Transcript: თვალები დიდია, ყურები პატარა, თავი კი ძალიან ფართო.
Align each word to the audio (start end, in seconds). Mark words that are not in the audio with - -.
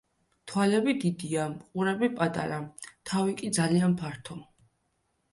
თვალები 0.51 0.93
დიდია, 1.01 1.43
ყურები 1.65 2.09
პატარა, 2.19 2.57
თავი 3.11 3.35
კი 3.43 3.51
ძალიან 3.59 3.93
ფართო. 4.01 4.39